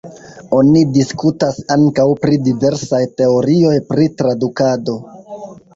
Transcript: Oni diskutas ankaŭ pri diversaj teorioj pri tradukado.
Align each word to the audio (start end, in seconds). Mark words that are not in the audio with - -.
Oni 0.59 0.79
diskutas 0.95 1.59
ankaŭ 1.77 2.07
pri 2.25 2.41
diversaj 2.49 3.05
teorioj 3.21 3.79
pri 3.93 4.13
tradukado. 4.23 4.99